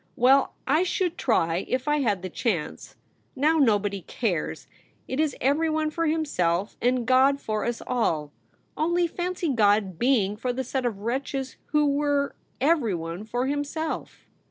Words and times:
Well, 0.15 0.55
I 0.65 0.81
should 0.81 1.15
try, 1.15 1.57
if 1.69 1.87
I 1.87 1.97
had 1.99 2.23
the 2.23 2.29
chance. 2.31 2.95
Now 3.35 3.59
nobody 3.59 4.01
cares. 4.01 4.65
It 5.07 5.19
is 5.19 5.35
everyone 5.39 5.91
for 5.91 6.07
him 6.07 6.25
self 6.25 6.75
and 6.81 7.05
God 7.05 7.39
for 7.39 7.65
us 7.65 7.83
all— 7.85 8.31
only 8.75 9.05
fancy 9.05 9.53
God 9.53 9.99
being 9.99 10.35
for 10.37 10.51
the 10.51 10.63
set 10.63 10.87
of 10.87 11.01
wretches 11.01 11.55
who 11.67 11.85
were 11.85 12.33
everyone 12.59 13.27
tor 13.27 13.45
himself!' 13.45 14.25